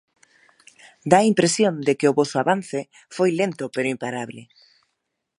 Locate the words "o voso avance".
2.11-2.79